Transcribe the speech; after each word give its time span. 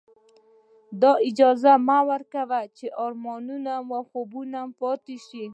دا 1.01 1.11
اجازه 1.29 1.71
مه 1.87 1.97
ورکوئ 2.11 2.65
چې 2.77 2.85
ارمانونه 3.05 3.73
مو 3.87 3.99
خوبونه 4.09 4.59
پاتې 4.79 5.15
شي. 5.27 5.45